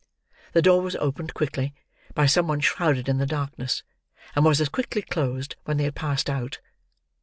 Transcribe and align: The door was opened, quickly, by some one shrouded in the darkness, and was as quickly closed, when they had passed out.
The 0.53 0.63
door 0.63 0.81
was 0.81 0.95
opened, 0.95 1.35
quickly, 1.35 1.75
by 2.15 2.25
some 2.25 2.47
one 2.47 2.59
shrouded 2.59 3.07
in 3.07 3.19
the 3.19 3.27
darkness, 3.27 3.83
and 4.35 4.43
was 4.43 4.59
as 4.59 4.67
quickly 4.69 5.03
closed, 5.03 5.55
when 5.65 5.77
they 5.77 5.83
had 5.83 5.93
passed 5.93 6.27
out. 6.27 6.59